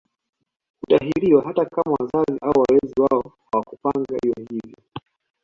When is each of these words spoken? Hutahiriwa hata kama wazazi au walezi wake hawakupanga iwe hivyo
Hutahiriwa 0.79 1.43
hata 1.45 1.65
kama 1.65 1.95
wazazi 1.99 2.39
au 2.41 2.53
walezi 2.59 3.01
wake 3.01 3.29
hawakupanga 3.51 4.17
iwe 4.25 4.35
hivyo 4.49 4.75